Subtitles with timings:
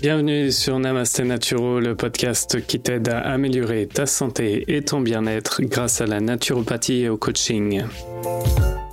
[0.00, 5.60] Bienvenue sur Namaste Naturo, le podcast qui t'aide à améliorer ta santé et ton bien-être
[5.62, 7.82] grâce à la naturopathie et au coaching.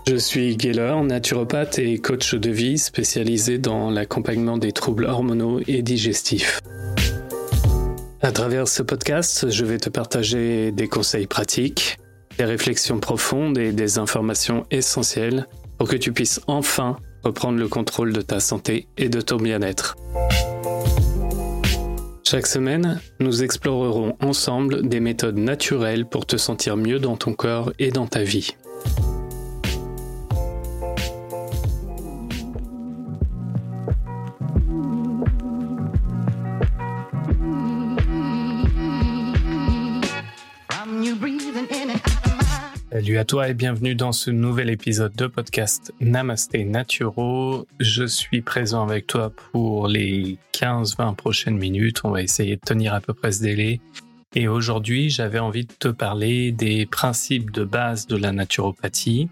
[0.07, 5.83] Je suis Gaylor, naturopathe et coach de vie spécialisé dans l'accompagnement des troubles hormonaux et
[5.83, 6.59] digestifs.
[8.23, 11.99] À travers ce podcast, je vais te partager des conseils pratiques,
[12.39, 15.45] des réflexions profondes et des informations essentielles
[15.77, 19.95] pour que tu puisses enfin reprendre le contrôle de ta santé et de ton bien-être.
[22.27, 27.71] Chaque semaine, nous explorerons ensemble des méthodes naturelles pour te sentir mieux dans ton corps
[27.77, 28.55] et dans ta vie.
[43.15, 47.65] Salut à toi et bienvenue dans ce nouvel épisode de podcast Namaste Naturo.
[47.79, 52.01] Je suis présent avec toi pour les 15-20 prochaines minutes.
[52.03, 53.79] On va essayer de tenir à peu près ce délai.
[54.33, 59.29] Et aujourd'hui, j'avais envie de te parler des principes de base de la naturopathie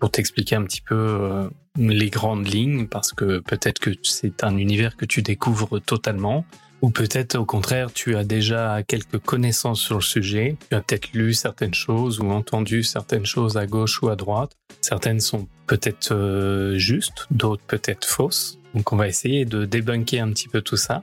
[0.00, 4.58] pour t'expliquer un petit peu euh, les grandes lignes parce que peut-être que c'est un
[4.58, 6.44] univers que tu découvres totalement.
[6.80, 11.12] Ou peut-être au contraire, tu as déjà quelques connaissances sur le sujet, tu as peut-être
[11.12, 14.52] lu certaines choses ou entendu certaines choses à gauche ou à droite.
[14.80, 18.58] Certaines sont peut-être euh, justes, d'autres peut-être fausses.
[18.74, 21.02] Donc on va essayer de débunker un petit peu tout ça,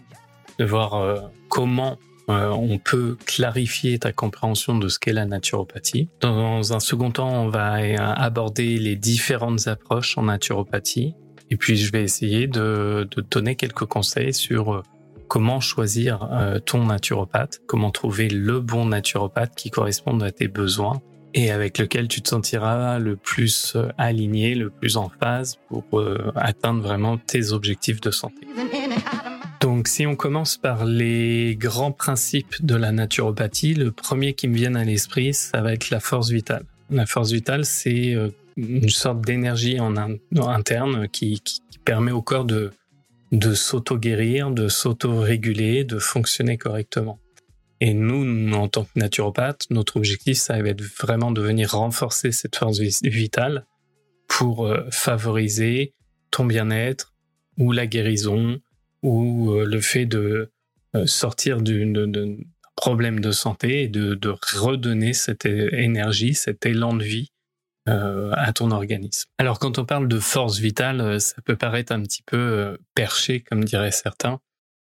[0.60, 1.98] de voir euh, comment
[2.30, 6.08] euh, on peut clarifier ta compréhension de ce qu'est la naturopathie.
[6.22, 7.74] Dans un second temps, on va
[8.16, 11.16] aborder les différentes approches en naturopathie.
[11.52, 14.84] Et puis je vais essayer de, de donner quelques conseils sur
[15.28, 21.02] comment choisir euh, ton naturopathe, comment trouver le bon naturopathe qui corresponde à tes besoins
[21.34, 26.00] et avec lequel tu te sentiras le plus euh, aligné, le plus en phase pour
[26.00, 28.48] euh, atteindre vraiment tes objectifs de santé.
[29.62, 34.56] Donc si on commence par les grands principes de la naturopathie, le premier qui me
[34.56, 36.66] vient à l'esprit, ça va être la force vitale.
[36.92, 38.16] La force vitale, c'est
[38.58, 39.96] une sorte d'énergie en,
[40.38, 41.42] interne qui
[41.84, 42.72] permet au corps de,
[43.36, 47.20] de s'auto-guérir, de s'auto-réguler, de fonctionner correctement.
[47.82, 52.32] Et nous, en tant que naturopathe, notre objectif, ça va être vraiment de venir renforcer
[52.32, 53.66] cette force vitale
[54.28, 55.94] pour euh, favoriser
[56.32, 57.14] ton bien-être
[57.58, 58.60] ou la guérison
[59.04, 60.52] ou euh, le fait de
[60.96, 62.38] euh, sortir d'un
[62.76, 67.30] problème de santé et de redonner cette énergie, cet élan de vie
[67.88, 69.30] euh, à ton organisme.
[69.38, 72.78] Alors quand on parle de force vitale, euh, ça peut paraître un petit peu euh,
[72.96, 74.40] perché, comme diraient certains.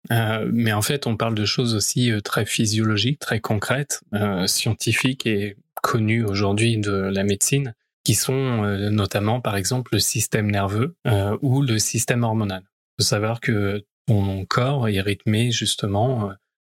[0.09, 3.99] mais en fait, on parle de choses aussi très physiologiques, très concrètes,
[4.45, 7.73] scientifiques et connues aujourd'hui de la médecine,
[8.05, 10.95] qui sont notamment, par exemple, le système nerveux
[11.41, 12.61] ou le système hormonal.
[12.63, 16.31] Il faut savoir que ton corps est rythmé justement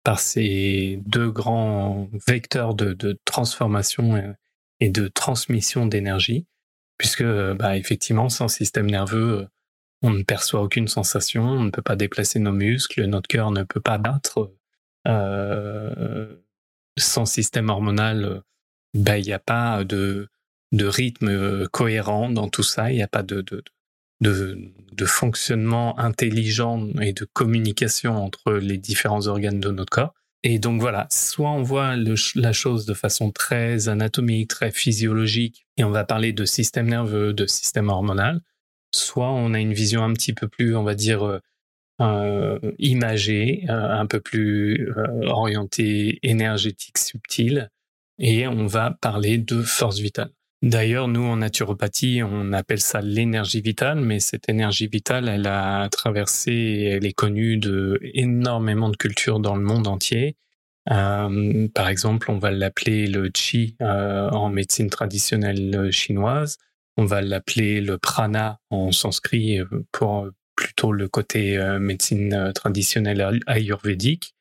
[0.06, 4.38] par ces deux grands vecteurs de, de transformation
[4.80, 6.46] et de transmission d'énergie,
[6.98, 9.48] puisque bah, effectivement, sans système nerveux,
[10.02, 13.64] on ne perçoit aucune sensation, on ne peut pas déplacer nos muscles, notre cœur ne
[13.64, 14.54] peut pas battre.
[15.08, 16.36] Euh,
[16.98, 18.42] sans système hormonal,
[18.94, 20.28] bah, il n'y a pas de,
[20.72, 23.64] de rythme cohérent dans tout ça, il n'y a pas de, de,
[24.22, 30.14] de, fonctionnement intelligent et de communication entre les différents organes de notre corps.
[30.44, 31.96] Et donc voilà, soit on voit
[32.36, 37.34] la chose de façon très anatomique, très physiologique, et on va parler de système nerveux,
[37.34, 38.42] de système hormonal,
[38.94, 41.40] soit on a une vision un petit peu plus, on va dire, euh,
[42.02, 44.94] euh imagée, euh, un peu plus
[45.24, 47.70] orientée énergétique, subtile,
[48.20, 50.32] et on va parler de force vitale.
[50.64, 55.88] D'ailleurs, nous, en naturopathie, on appelle ça l'énergie vitale, mais cette énergie vitale, elle a
[55.90, 60.36] traversé, elle est connue de énormément de cultures dans le monde entier.
[60.90, 66.58] Euh, par exemple, on va l'appeler le qi euh, en médecine traditionnelle chinoise.
[66.98, 69.60] On va l'appeler le prana en sanskrit
[69.92, 74.34] pour plutôt le côté euh, médecine traditionnelle ayurvédique.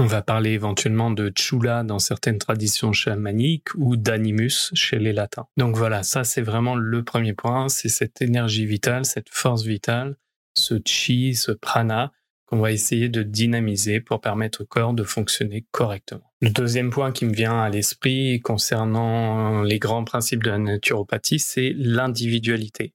[0.00, 5.46] On va parler éventuellement de chula dans certaines traditions chamaniques ou d'animus chez les latins.
[5.58, 10.16] Donc voilà, ça c'est vraiment le premier point, c'est cette énergie vitale, cette force vitale,
[10.54, 12.12] ce chi, ce prana
[12.46, 16.32] qu'on va essayer de dynamiser pour permettre au corps de fonctionner correctement.
[16.40, 21.40] Le deuxième point qui me vient à l'esprit concernant les grands principes de la naturopathie,
[21.40, 22.94] c'est l'individualité.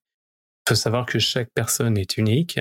[0.65, 2.59] Il faut savoir que chaque personne est unique,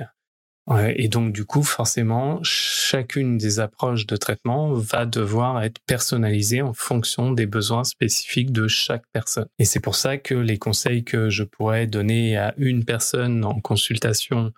[0.96, 6.72] et donc, du coup, forcément, chacune des approches de traitement va devoir être personnalisée en
[6.72, 9.46] fonction des besoins spécifiques de chaque personne.
[9.58, 13.60] Et c'est pour ça que les conseils que je pourrais donner à une personne en
[13.60, 14.52] consultation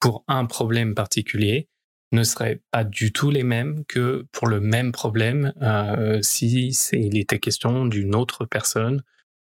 [0.00, 1.68] pour un problème particulier
[2.10, 7.16] ne seraient pas du tout les mêmes que pour le même problème euh, si il
[7.16, 9.02] était question d'une autre personne,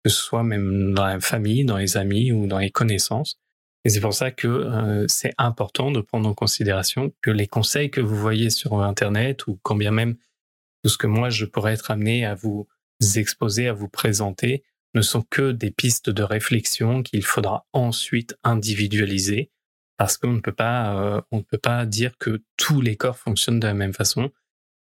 [0.04, 3.38] que ce soit même dans la famille, dans les amis ou dans les connaissances.
[3.86, 7.88] Et c'est pour ça que euh, c'est important de prendre en considération que les conseils
[7.88, 10.16] que vous voyez sur Internet ou quand bien même
[10.82, 12.66] tout ce que moi je pourrais être amené à vous
[13.14, 19.52] exposer, à vous présenter, ne sont que des pistes de réflexion qu'il faudra ensuite individualiser
[19.98, 23.18] parce qu'on ne peut pas, euh, on ne peut pas dire que tous les corps
[23.18, 24.32] fonctionnent de la même façon.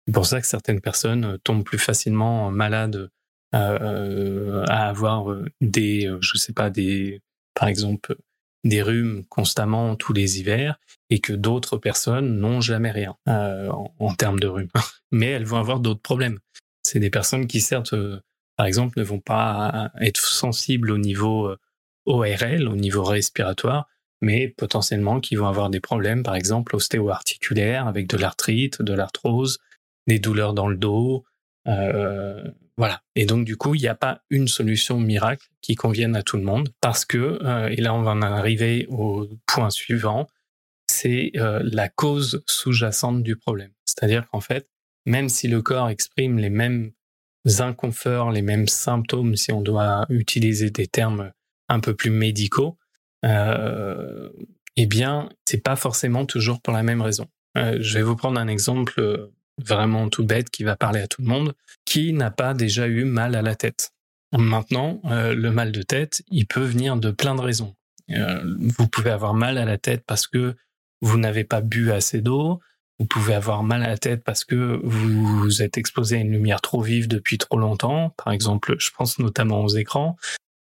[0.07, 3.11] C'est pour ça que certaines personnes tombent plus facilement malades
[3.57, 7.23] euh, à avoir des, je sais pas, des,
[7.55, 8.17] par exemple,
[8.65, 10.79] des rhumes constamment tous les hivers
[11.11, 14.71] et que d'autres personnes n'ont jamais rien en, en, termes de rhume.
[15.13, 16.39] Mais elles vont avoir d'autres problèmes.
[16.83, 17.95] C'est des personnes qui certes,
[18.57, 21.55] par exemple, ne vont pas être sensibles au niveau
[22.07, 23.89] ORL, au niveau respiratoire,
[24.21, 29.59] mais potentiellement qui vont avoir des problèmes, par exemple ostéo-articulaires, avec de l'arthrite, de l'arthrose,
[30.07, 31.25] des douleurs dans le dos.
[31.67, 33.03] Euh, voilà.
[33.15, 36.37] Et donc du coup, il n'y a pas une solution miracle qui convienne à tout
[36.37, 40.27] le monde, parce que, euh, et là on va en arriver au point suivant,
[40.89, 43.71] c'est euh, la cause sous-jacente du problème.
[43.85, 44.69] C'est-à-dire qu'en fait,
[45.07, 46.93] même si le corps exprime les mêmes
[47.59, 51.33] inconforts, les mêmes symptômes, si on doit utiliser des termes
[51.69, 52.79] un peu plus médicaux,
[53.25, 54.31] euh,
[54.77, 57.27] eh bien, c'est pas forcément toujours pour la même raison.
[57.57, 61.29] Je vais vous prendre un exemple vraiment tout bête qui va parler à tout le
[61.29, 61.55] monde.
[61.85, 63.91] Qui n'a pas déjà eu mal à la tête
[64.37, 67.77] Maintenant, le mal de tête, il peut venir de plein de raisons.
[68.09, 70.57] vous pouvez avoir mal à la tête parce que
[71.01, 72.61] vous n'avez pas bu assez d'eau.
[72.99, 76.61] Vous pouvez avoir mal à la tête parce que vous êtes exposé à une lumière
[76.61, 78.11] trop vive depuis trop longtemps.
[78.17, 80.17] Par exemple, je pense notamment aux écrans.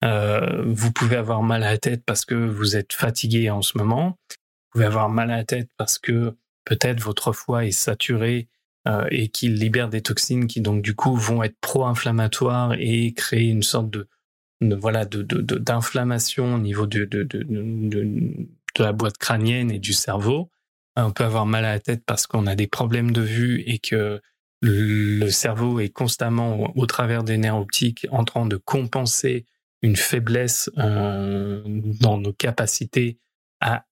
[0.04, 3.76] Euh, vous pouvez avoir mal à la tête parce que vous êtes fatigué en ce
[3.76, 4.16] moment.
[4.30, 8.59] Vous pouvez avoir mal à la tête parce que peut-être votre foie est saturé euh,
[9.10, 13.62] et qu'il libère des toxines qui donc du coup vont être pro-inflammatoires et créer une
[13.62, 14.08] sorte de,
[14.60, 18.48] voilà de, d'inflammation au niveau de, de, de,
[18.78, 20.50] la boîte crânienne et du cerveau.
[20.96, 23.78] On peut avoir mal à la tête parce qu'on a des problèmes de vue et
[23.78, 24.20] que
[24.62, 29.46] le cerveau est constamment au travers des nerfs optiques en train de compenser
[29.82, 31.62] une faiblesse euh,
[32.00, 33.18] dans nos capacités
[33.60, 33.86] à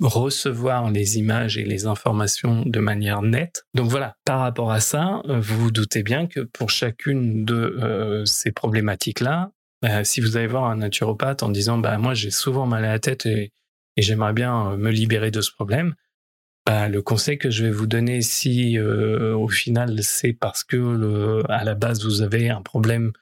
[0.00, 3.64] recevoir les images et les informations de manière nette.
[3.74, 7.54] Donc voilà, par rapport à ça, euh, vous vous doutez bien que pour chacune de
[7.54, 9.52] euh, ces problématiques-là,
[9.82, 12.92] bah, si vous allez voir un naturopathe en disant bah moi j'ai souvent mal à
[12.92, 13.52] la tête et,
[13.96, 15.94] j'aimerais bien me libérer de ce problème,
[16.66, 21.62] bah, le conseil que je vais vous donner si au final c'est parce que à
[21.62, 23.12] la base vous avez un problème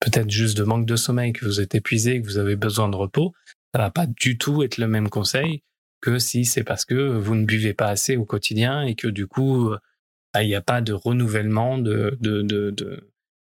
[0.00, 2.96] peut-être juste de manque de sommeil, que vous êtes épuisé, que vous avez besoin de
[2.96, 3.34] repos,
[3.72, 5.62] ça va pas du tout être le même conseil
[6.06, 9.26] que si c'est parce que vous ne buvez pas assez au quotidien et que du
[9.26, 9.74] coup,
[10.32, 12.70] bah, il n'y a pas de renouvellement de, de, de,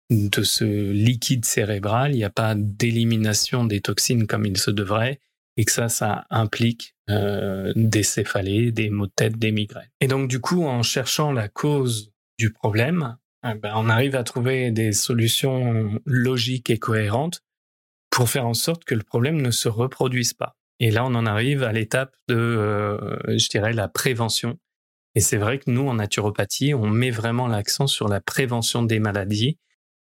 [0.09, 5.21] de, ce liquide cérébral, il n'y a pas d'élimination des toxines comme il se devrait
[5.55, 9.89] et que ça, ça implique euh, des céphalées, des maux de tête, des migraines.
[10.01, 14.23] Et donc du coup, en cherchant la cause du problème, ah ben, on arrive à
[14.25, 17.41] trouver des solutions logiques et cohérentes
[18.09, 20.58] pour faire en sorte que le problème ne se reproduise pas.
[20.79, 24.57] Et là, on en arrive à l'étape de, euh, je dirais, la prévention.
[25.15, 28.99] Et c'est vrai que nous, en naturopathie, on met vraiment l'accent sur la prévention des
[28.99, 29.57] maladies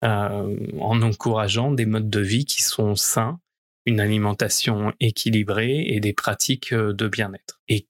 [0.03, 3.39] euh, en encourageant des modes de vie qui sont sains,
[3.85, 7.61] une alimentation équilibrée et des pratiques euh, de bien-être.
[7.69, 7.87] Et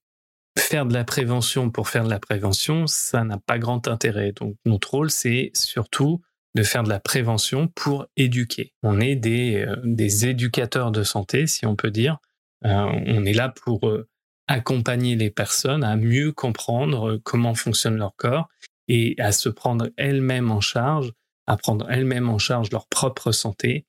[0.56, 4.32] faire de la prévention pour faire de la prévention, ça n'a pas grand intérêt.
[4.32, 6.22] Donc notre rôle, c'est surtout
[6.54, 8.72] de faire de la prévention pour éduquer.
[8.82, 12.18] On est des, des éducateurs de santé, si on peut dire.
[12.64, 14.08] Euh, on est là pour euh,
[14.48, 18.48] accompagner les personnes à mieux comprendre comment fonctionne leur corps
[18.88, 21.12] et à se prendre elles-mêmes en charge,
[21.46, 23.86] à prendre elles-mêmes en charge leur propre santé,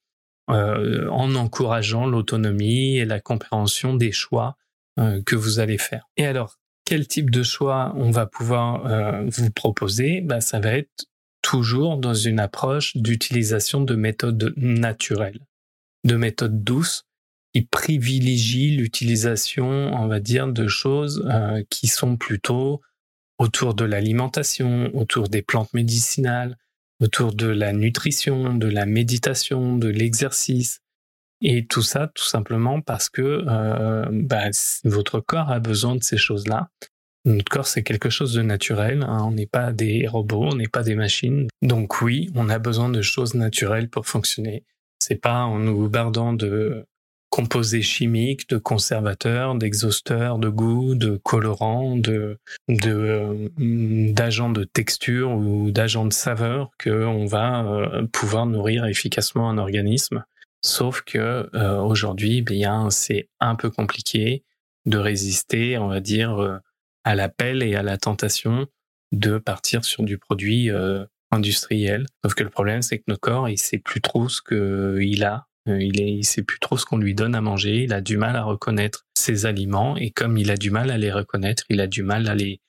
[0.50, 4.56] en encourageant l'autonomie et la compréhension des choix
[4.96, 6.08] que vous allez faire.
[6.16, 6.58] Et alors,
[6.88, 10.22] quel type de choix on va pouvoir euh, vous proposer?
[10.22, 11.06] Bah, Ça va être
[11.42, 15.42] toujours dans une approche d'utilisation de méthodes naturelles,
[16.06, 17.04] de méthodes douces
[17.58, 22.82] qui privilégient l'utilisation, on va dire, de choses euh, qui sont plutôt
[23.40, 26.56] autour de l'alimentation, autour des plantes médicinales,
[27.02, 30.82] autour de la nutrition, de la méditation, de l'exercice,
[31.42, 34.50] et tout ça, tout simplement parce que euh, bah,
[34.84, 36.70] votre corps a besoin de ces choses-là.
[37.26, 39.02] Notre corps, c'est quelque chose de naturel.
[39.02, 39.24] Hein.
[39.24, 41.48] On n'est pas des robots, on n'est pas des machines.
[41.64, 44.64] Donc oui, on a besoin de choses naturelles pour fonctionner.
[45.00, 46.86] C'est pas en nous bardant de
[47.30, 52.38] composés chimiques, de conservateurs, d'exhausteurs, de goût, de colorants, de
[52.70, 59.58] euh, d'agents de, texture ou d'agents de saveur qu'on va euh, pouvoir nourrir efficacement un
[59.58, 60.24] organisme.
[60.62, 64.44] Sauf que euh, aujourd'hui, bien c'est un peu compliqué
[64.86, 66.62] de résister, on va dire,
[67.04, 68.68] à l'appel et à la tentation
[69.12, 70.70] de partir sur du produit
[71.30, 72.06] industriel.
[72.24, 75.47] Sauf que le problème, c'est que notre corps, il sait plus trop ce qu'il a
[75.68, 77.84] il, est, il sait plus trop ce qu'on lui donne à manger.
[77.84, 80.98] Il a du mal à reconnaître ses aliments et comme il a du mal à
[80.98, 82.62] les reconnaître, il a du mal à les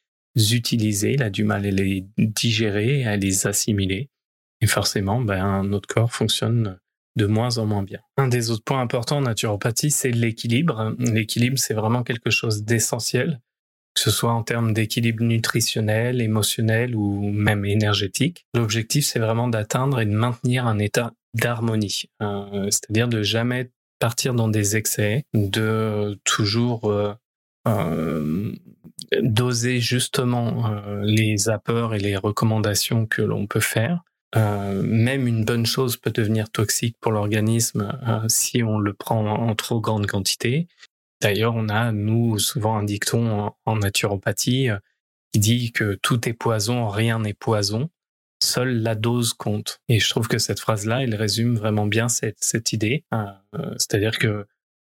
[0.53, 4.11] utiliser, il a du mal à les digérer, à les assimiler.
[4.61, 6.79] Et forcément, ben, notre corps fonctionne
[7.17, 7.99] de moins en moins bien.
[8.17, 10.95] Un des autres points importants en naturopathie, c'est l'équilibre.
[10.99, 13.41] L'équilibre, c'est vraiment quelque chose d'essentiel,
[13.99, 18.47] que ce soit en termes d'équilibre nutritionnel, émotionnel ou même énergétique.
[18.55, 24.35] L'objectif, c'est vraiment d'atteindre et de maintenir un état d'harmonie, euh, c'est-à-dire de jamais partir
[24.35, 27.13] dans des excès, de toujours euh,
[27.67, 28.53] euh,
[29.21, 30.71] doser justement
[31.03, 34.05] les apports et les recommandations que l'on peut faire.
[34.37, 39.81] même une bonne chose peut devenir toxique pour l'organisme si on le prend en, trop
[39.81, 40.69] grande quantité.
[41.21, 44.69] D'ailleurs, on a, nous, souvent un dicton en naturopathie
[45.33, 47.91] qui dit que tout est poison, rien n'est poison
[48.43, 49.81] seule la dose compte.
[49.89, 53.05] Et je trouve que cette phrase-là, elle résume vraiment bien cette, idée.
[53.13, 53.27] Euh,
[53.73, 54.47] c'est-à-dire que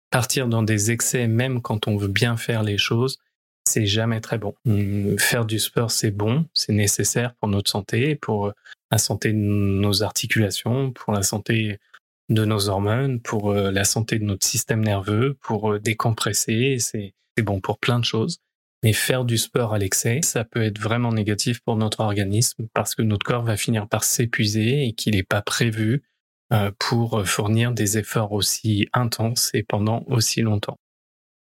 [0.09, 3.17] partir dans des excès, même quand on veut bien faire les choses,
[3.67, 4.55] c'est jamais très bon.
[4.65, 8.53] Hum, faire du sport, c'est bon, c'est nécessaire pour notre santé, pour
[8.91, 11.79] la santé de nos articulations, pour la santé
[12.31, 17.13] de nos hormones, pour euh, la santé de notre système nerveux, pour euh, décompresser, c'est
[17.43, 18.39] bon pour plein de choses.
[18.83, 22.95] Mais faire du sport à l'excès, ça peut être vraiment négatif pour notre organisme parce
[22.95, 26.03] que notre corps va finir par s'épuiser et qu'il n'est pas prévu
[26.53, 30.77] euh, pour fournir des efforts aussi intenses et pendant aussi longtemps.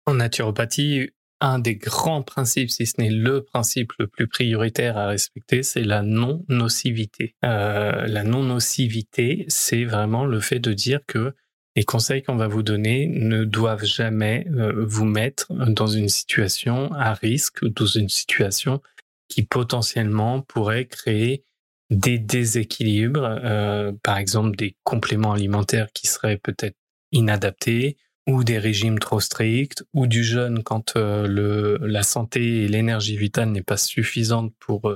[0.08, 1.12] En naturopathie,
[1.42, 5.84] un des grands principes, si ce n'est le principe le plus prioritaire à respecter, c'est
[5.84, 7.36] la non-nocivité.
[7.44, 11.34] Euh, la non-nocivité, c'est vraiment le fait de dire que
[11.76, 16.94] les conseils qu'on va vous donner ne doivent jamais euh, vous mettre dans une situation
[16.94, 18.82] à risque, dans une situation
[19.28, 21.44] qui potentiellement pourrait créer
[21.90, 26.78] des déséquilibres, euh, par exemple des compléments alimentaires qui seraient peut-être
[27.12, 33.18] inadaptés, ou des régimes trop stricts, ou du jeûne quand euh, la santé et l'énergie
[33.18, 34.96] vitale n'est pas suffisante pour,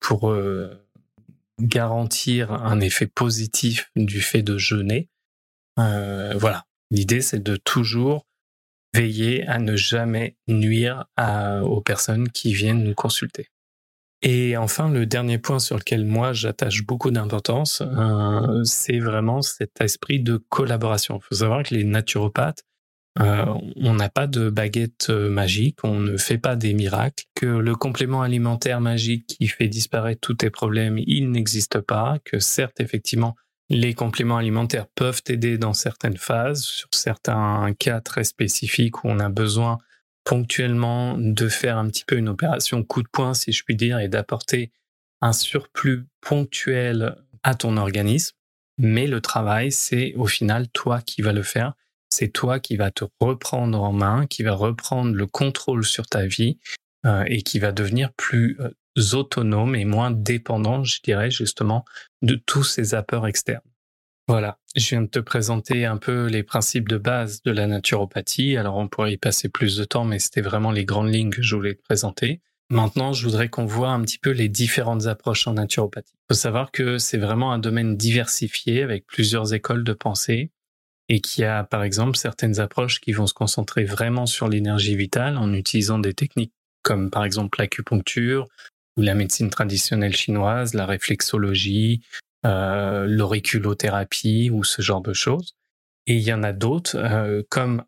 [0.00, 0.34] pour
[1.60, 5.08] garantir un effet positif du fait de jeûner.
[5.78, 6.64] Euh, voilà.
[6.90, 8.26] L'idée, c'est de toujours
[8.94, 11.06] veiller à ne jamais nuire
[11.62, 13.48] aux personnes qui viennent nous consulter.
[14.22, 19.80] Et enfin, le dernier point sur lequel moi j'attache beaucoup d'importance, euh, c'est vraiment cet
[19.80, 21.18] esprit de collaboration.
[21.22, 22.64] Il faut savoir que les naturopathes,
[23.20, 23.44] euh,
[23.76, 28.22] on n'a pas de baguette magique, on ne fait pas des miracles, que le complément
[28.22, 33.36] alimentaire magique qui fait disparaître tous tes problèmes, il n'existe pas, que certes, effectivement,
[33.68, 39.18] les compléments alimentaires peuvent aider dans certaines phases, sur certains cas très spécifiques où on
[39.18, 39.78] a besoin
[40.26, 44.00] ponctuellement de faire un petit peu une opération coup de poing, si je puis dire,
[44.00, 44.72] et d'apporter
[45.22, 48.36] un surplus ponctuel à ton organisme.
[48.76, 51.74] Mais le travail, c'est au final toi qui vas le faire.
[52.10, 56.26] C'est toi qui vas te reprendre en main, qui va reprendre le contrôle sur ta
[56.26, 56.58] vie
[57.06, 58.70] euh, et qui va devenir plus euh,
[59.16, 61.84] autonomes et moins dépendants, je dirais justement,
[62.22, 63.60] de tous ces apports externes.
[64.28, 68.56] Voilà, je viens de te présenter un peu les principes de base de la naturopathie.
[68.56, 71.42] Alors on pourrait y passer plus de temps, mais c'était vraiment les grandes lignes que
[71.42, 72.40] je voulais te présenter.
[72.68, 76.14] Maintenant, je voudrais qu'on voit un petit peu les différentes approches en naturopathie.
[76.14, 80.50] Il faut savoir que c'est vraiment un domaine diversifié avec plusieurs écoles de pensée
[81.08, 84.96] et qu'il y a par exemple certaines approches qui vont se concentrer vraiment sur l'énergie
[84.96, 86.52] vitale en utilisant des techniques
[86.82, 88.46] comme par exemple l'acupuncture,
[88.96, 92.00] ou la médecine traditionnelle chinoise, la réflexologie,
[92.46, 95.56] euh, l'auriculothérapie ou ce genre de choses.
[96.06, 97.82] Et il y en a d'autres, euh, comme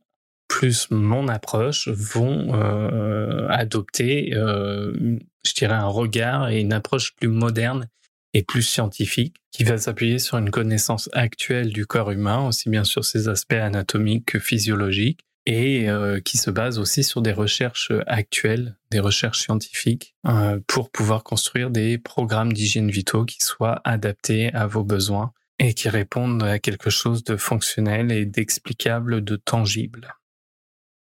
[0.48, 7.88] plus mon approche, vont euh, adopter, je dirais, un regard et une approche plus moderne
[8.34, 12.84] et plus scientifique, qui va s'appuyer sur une connaissance actuelle du corps humain, aussi bien
[12.84, 17.92] sur ses aspects anatomiques que physiologiques, et euh, qui se base aussi sur des recherches
[18.06, 24.52] actuelles, des recherches scientifiques, euh, pour pouvoir construire des programmes d'hygiène vitaux qui soient adaptés
[24.52, 30.14] à vos besoins et qui répondent à quelque chose de fonctionnel et d'explicable, de tangible.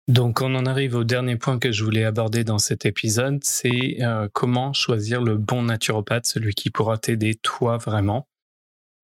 [0.09, 3.99] Donc on en arrive au dernier point que je voulais aborder dans cet épisode, c'est
[4.01, 8.27] euh, comment choisir le bon naturopathe, celui qui pourra t'aider toi vraiment.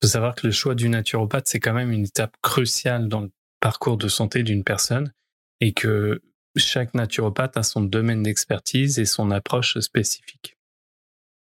[0.01, 3.21] Il faut savoir que le choix du naturopathe, c'est quand même une étape cruciale dans
[3.21, 3.31] le
[3.65, 5.15] parcours de santé d'une personne
[5.63, 6.21] et que
[6.55, 10.59] chaque naturopathe a son domaine d'expertise et son approche spécifique.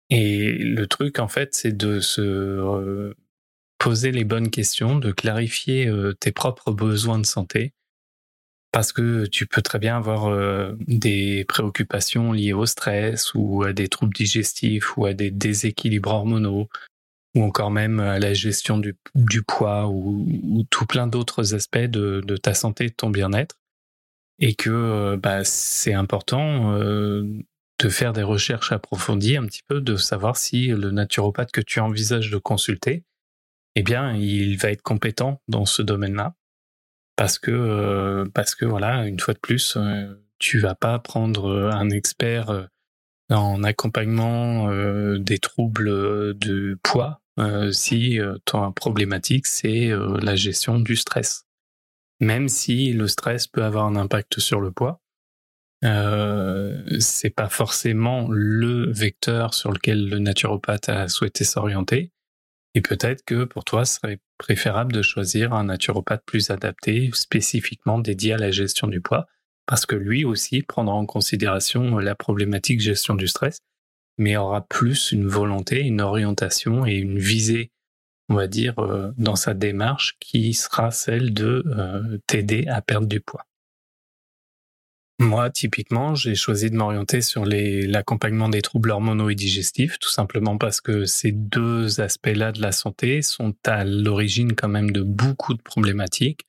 [0.09, 3.13] Et le truc, en fait, c'est de se
[3.77, 7.75] poser les bonnes questions, de clarifier euh, tes propres besoins de santé,
[8.71, 13.73] parce que tu peux très bien avoir euh, des préoccupations liées au stress ou à
[13.73, 16.67] des troubles digestifs ou à des déséquilibres hormonaux
[17.35, 18.95] ou encore même à la gestion du,
[19.43, 23.59] poids ou, tout plein d'autres aspects de, ta santé, de ton bien-être.
[24.39, 27.23] Et que euh, bah, c'est important euh,
[27.79, 31.79] de faire des recherches approfondies un petit peu, de savoir si le naturopathe que tu
[31.79, 33.03] envisages de consulter,
[33.75, 36.35] eh bien, il va être compétent dans ce domaine-là.
[37.15, 39.75] Parce que, euh, parce que voilà, une fois de plus,
[40.37, 42.67] tu vas pas prendre un expert
[43.29, 44.69] en accompagnement
[45.17, 51.45] des troubles de poids euh, si euh, ton problématique c'est euh, la gestion du stress.
[52.19, 55.01] Même si le stress peut avoir un impact sur le poids,
[55.83, 62.11] euh, c'est pas forcément le vecteur sur lequel le naturopathe a souhaité s'orienter.
[62.73, 67.99] Et peut-être que pour toi, ce serait préférable de choisir un naturopathe plus adapté, spécifiquement
[67.99, 69.27] dédié à la gestion du poids,
[69.67, 73.59] parce que lui aussi prendra en considération la problématique gestion du stress
[74.17, 77.71] mais aura plus une volonté, une orientation et une visée,
[78.29, 83.07] on va dire, euh, dans sa démarche qui sera celle de euh, t'aider à perdre
[83.07, 83.45] du poids.
[85.19, 90.59] Moi, typiquement, j'ai choisi de m'orienter sur l'accompagnement des troubles hormonaux et digestifs, tout simplement
[90.59, 95.55] parce que ces deux aspects-là de la santé sont à l'origine quand même de beaucoup
[95.55, 96.41] de problématiques.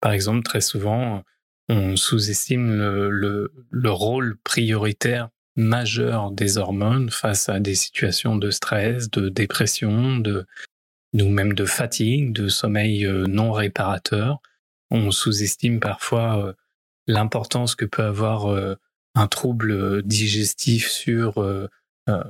[0.00, 1.22] Par exemple, très souvent,
[1.72, 9.10] on sous-estime le, le, rôle prioritaire majeur des hormones face à des situations de stress,
[9.10, 10.46] de dépression, de,
[11.14, 14.40] ou même de fatigue, de sommeil euh, non réparateur.
[14.90, 16.52] On sous-estime parfois euh,
[17.06, 18.76] l'importance que peut avoir euh,
[19.14, 21.34] un trouble digestif sur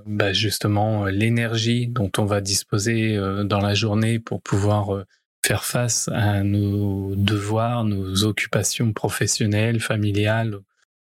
[0.04, 5.04] bah justement l'énergie dont on va disposer dans la journée pour pouvoir
[5.44, 10.60] faire face à nos devoirs, nos occupations professionnelles, familiales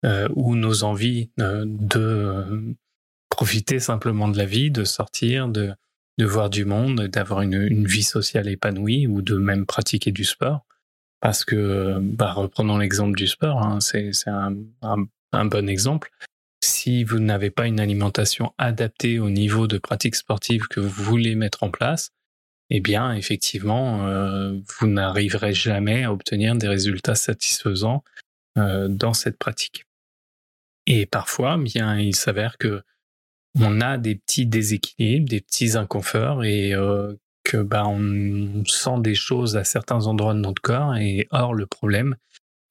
[0.04, 2.74] euh, ou nos envies euh, de euh,
[3.30, 5.72] profiter simplement de la vie, de sortir, de,
[6.18, 10.24] de voir du monde, d'avoir une, une, vie sociale épanouie ou de même pratiquer du
[10.24, 10.66] sport.
[11.20, 16.10] Parce que, bah, reprenons l'exemple du sport, hein, c'est un, un, un, bon exemple.
[16.62, 21.34] Si vous n'avez pas une alimentation adaptée au niveau de pratique sportive que vous voulez
[21.34, 22.10] mettre en place,
[22.70, 28.02] eh bien, effectivement, euh, vous n'arriverez jamais à obtenir des résultats satisfaisants
[28.58, 29.84] euh, dans cette pratique.
[30.86, 32.82] Et parfois, bien, il s'avère que
[33.58, 39.14] on a des petits déséquilibres, des petits inconforts et euh, que bah, on sent des
[39.14, 42.16] choses à certains endroits de notre corps et or le problème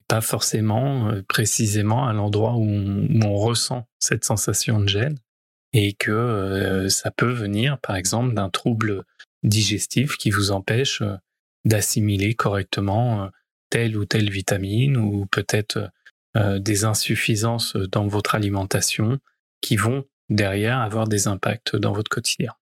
[0.08, 5.18] pas forcément euh, précisément à l'endroit où, on, ressent cette sensation de gêne
[5.72, 9.04] et que ça peut venir par exemple d'un trouble
[9.46, 11.02] digestif qui vous empêche
[11.64, 13.30] d'assimiler correctement
[13.70, 15.90] telle ou telle vitamine ou peut-être
[16.36, 19.18] euh, des insuffisances dans votre alimentation
[19.60, 22.52] qui vont derrière avoir des impacts dans votre quotidien.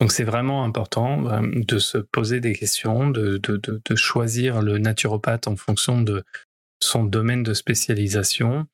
[0.00, 4.78] Donc c'est vraiment important euh, de se poser des questions, de, de, de, choisir le
[4.78, 6.24] naturopathe en fonction de
[6.82, 8.66] son domaine de spécialisation,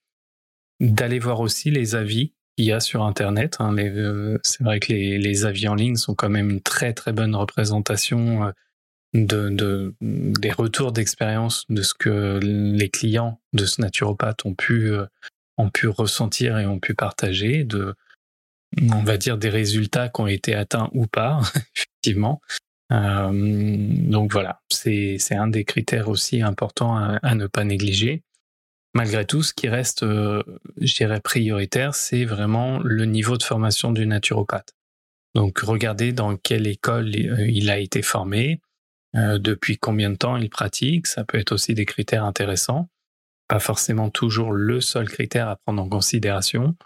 [0.81, 3.57] d'aller voir aussi les avis qu'il y a sur Internet.
[3.59, 3.77] Hein.
[3.79, 7.35] Euh, c'est vrai que les, avis en ligne sont quand même une très très bonne
[7.35, 8.53] représentation
[9.15, 15.07] de, des retours d'expérience de ce que les clients de ce naturopathe ont pu, euh,
[15.59, 17.67] ont pu ressentir et ont pu partager,
[18.93, 21.41] on va dire, des résultats qui ont été atteints ou pas,
[21.75, 22.41] effectivement.
[22.93, 28.23] Euh, donc voilà, c'est un des critères aussi importants à, ne pas négliger.
[28.97, 30.43] Malgré tout, ce qui reste, euh,
[30.81, 34.75] je dirais, prioritaire, c'est vraiment le niveau de formation du naturopathe.
[35.35, 38.61] Donc regardez dans quelle école il a été formé,
[39.17, 42.89] euh, depuis combien de temps il pratique, ça peut être aussi des critères intéressants.
[43.49, 46.77] Pas forcément toujours le seul critère à prendre en considération.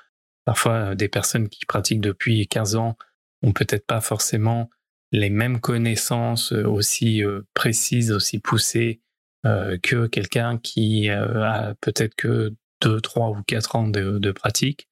[0.45, 2.97] Parfois, euh, des personnes qui pratiquent depuis 15 ans
[3.43, 4.69] ont peut-être pas forcément
[5.13, 7.23] les mêmes connaissances euh, aussi
[7.55, 9.01] précises, aussi poussées
[9.45, 14.89] que quelqu'un qui a peut-être que 2, 3 ou 4 ans de, de pratique,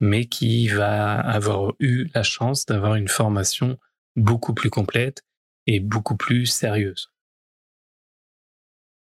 [0.00, 3.78] mais qui va avoir eu la chance d'avoir une formation
[4.16, 5.22] beaucoup plus complète
[5.66, 7.10] et beaucoup plus sérieuse.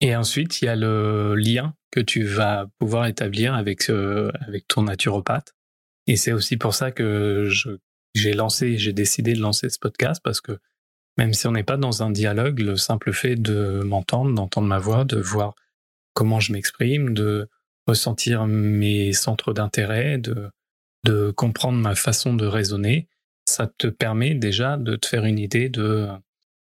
[0.01, 4.67] Et ensuite, il y a le lien que tu vas pouvoir établir avec, euh, avec
[4.67, 5.55] ton naturopathe.
[6.07, 7.49] Et c'est aussi pour ça que
[8.15, 10.59] j'ai lancé, j'ai décidé de lancer ce podcast parce que
[11.19, 14.79] même si on n'est pas dans un dialogue, le simple fait de m'entendre, d'entendre ma
[14.79, 15.55] voix, de voir
[16.15, 17.49] comment je m'exprime, de
[17.87, 20.51] ressentir mes centres d'intérêt, de,
[21.37, 23.09] comprendre ma façon de raisonner,
[23.45, 26.09] ça te permet déjà de te faire une idée de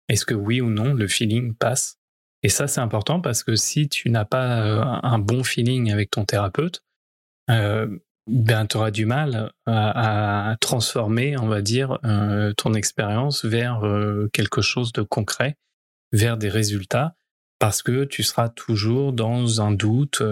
[0.08, 1.98] est-ce que oui ou non le feeling passe.
[2.42, 6.10] Et ça, c'est important parce que si tu n'as pas euh, un bon feeling avec
[6.10, 6.82] ton thérapeute,
[7.50, 7.98] euh,
[8.31, 13.83] ben, tu auras du mal à, transformer, on va dire, euh, ton expérience vers
[14.33, 15.57] quelque chose de concret,
[16.12, 17.14] vers des résultats,
[17.59, 20.23] parce que tu seras toujours dans un doute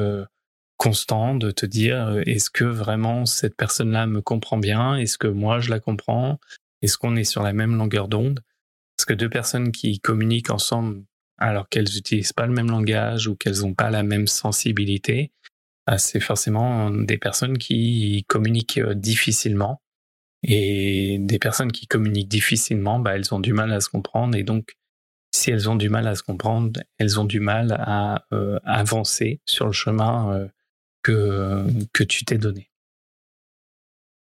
[0.79, 4.97] constant de te dire est-ce que vraiment cette personne-là me comprend bien?
[4.97, 6.39] Est-ce que moi je la comprends?
[6.81, 8.41] Est-ce qu'on est sur la même longueur d'onde?
[8.97, 11.03] Parce que deux personnes qui communiquent ensemble
[11.37, 15.33] alors qu'elles n'utilisent pas le même langage ou qu'elles n'ont pas la même sensibilité,
[15.96, 19.81] c'est forcément des personnes qui communiquent euh, difficilement.
[20.42, 24.37] Et des personnes qui communiquent difficilement, bah, elles ont du mal à se comprendre.
[24.37, 24.77] Et donc,
[25.35, 29.40] si elles ont du mal à se comprendre, elles ont du mal à euh, avancer
[29.46, 30.48] sur le chemin euh,
[31.03, 32.70] que, que tu t'es donné.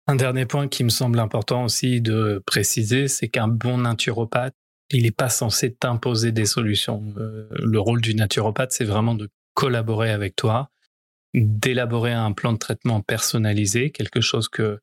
[0.07, 4.55] Un dernier point qui me semble important aussi de préciser, c'est qu'un bon naturopathe,
[4.90, 7.14] il n'est pas censé t'imposer des solutions.
[7.16, 10.72] Le rôle du naturopathe, c'est vraiment de collaborer avec toi,
[11.35, 14.81] d'élaborer un plan de traitement personnalisé, quelque chose que,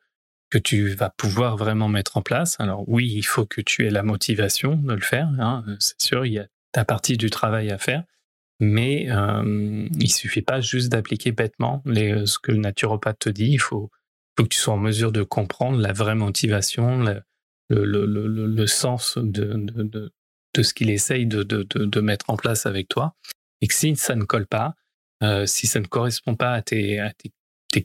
[0.49, 2.55] que tu vas pouvoir vraiment mettre en place.
[2.59, 6.25] Alors oui, il faut que tu aies la motivation de le faire, hein, c'est sûr,
[6.25, 8.03] il y a ta partie du travail à faire,
[8.59, 13.51] mais euh, il suffit pas juste d'appliquer bêtement les, ce que le naturopathe te dit,
[13.51, 13.89] il faut,
[14.43, 17.23] que tu sois en mesure de comprendre la vraie motivation, le,
[17.69, 20.11] le, le, sens de, de,
[20.53, 23.15] de, ce qu'il essaye de, de, mettre en place avec toi.
[23.61, 24.75] Et que si ça ne colle pas,
[25.23, 26.99] euh, si ça ne correspond pas à tes,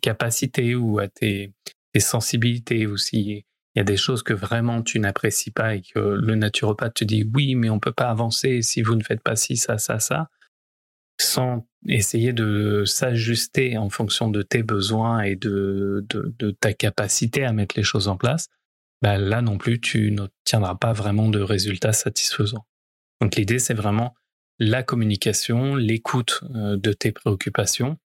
[0.00, 1.52] capacités ou à tes,
[1.98, 3.44] sensibilités, ou s'il
[3.76, 7.28] y a des choses que vraiment tu n'apprécies pas et que le naturopathe te dit
[7.34, 10.28] oui, mais on peut pas avancer si vous ne faites pas ci, ça, ça, ça,
[11.20, 16.04] sans essayer de s'ajuster en fonction de tes besoins et de
[16.60, 18.48] ta capacité à mettre les choses en place,
[19.04, 22.66] bah, là non plus, tu n'obtiendras pas vraiment de résultats satisfaisants.
[23.20, 24.14] Donc l'idée, c'est vraiment
[24.58, 27.98] la communication, l'écoute euh, de tes préoccupations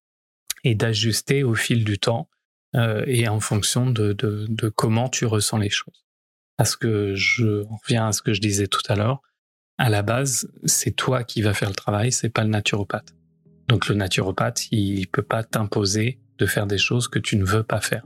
[0.64, 2.30] et d'ajuster au fil du temps
[2.76, 6.06] euh, et en fonction de, de, comment tu ressens les choses.
[6.58, 9.22] Parce que je reviens à ce que je disais tout à l'heure,
[9.78, 13.16] à la base, c'est toi qui vas faire le travail, c'est pas le naturopathe.
[13.70, 17.64] Donc le naturopathe, il peut pas t'imposer de faire des choses que tu ne veux
[17.64, 18.04] pas faire.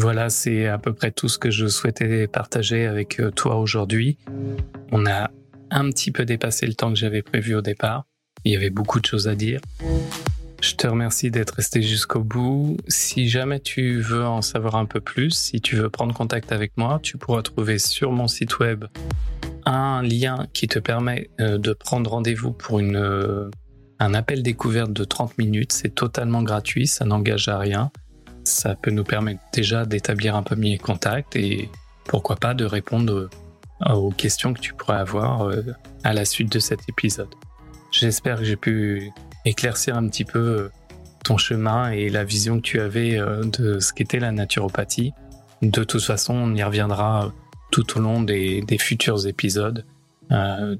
[0.00, 4.16] Voilà, c'est à peu près tout ce que je souhaitais partager avec euh, toi aujourd'hui.
[4.92, 5.30] On a
[5.70, 8.06] un petit peu dépassé le temps que j'avais prévu au départ.
[8.46, 9.60] Il y avait beaucoup de choses à dire.
[10.62, 12.78] Je te remercie d'être resté jusqu'au bout.
[12.88, 16.72] Si jamais tu veux en savoir un peu plus, si tu veux prendre contact avec
[16.78, 18.86] moi, tu pourras trouver sur mon site web
[19.66, 23.50] un lien qui te permet euh, de prendre rendez-vous pour une, euh,
[23.98, 25.72] un appel découverte de 30 minutes.
[25.72, 27.92] C'est totalement gratuit, ça n'engage à rien
[28.44, 31.68] ça peut nous permettre déjà d'établir un premier contact et
[32.04, 33.28] pourquoi pas de répondre
[33.88, 35.62] aux questions que tu pourrais avoir euh,
[36.04, 37.28] à la suite de cet épisode.
[37.92, 39.10] J'espère que j'ai pu
[39.44, 40.70] éclaircir un petit peu euh,
[41.24, 45.12] ton chemin et la vision que tu avais euh, de ce qu'était la naturopathie.
[45.62, 47.32] De toute façon, on y reviendra
[47.70, 49.84] tout au long des, futurs épisodes.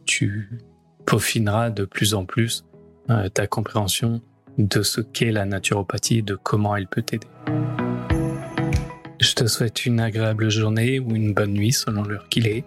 [0.07, 0.59] tu
[1.07, 2.65] peaufineras de plus en plus
[3.35, 4.23] ta compréhension
[4.59, 7.27] de ce qu'est la naturopathie et de comment elle peut t'aider.
[9.21, 12.65] Je te souhaite une agréable journée ou une bonne nuit selon l'heure qu'il est,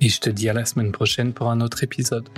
[0.00, 2.28] et je te dis à la semaine prochaine pour un autre épisode.